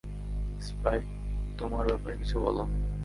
[0.61, 1.05] Sprite,
[1.57, 2.63] তোমার ব্যাপারে কিছু বলো।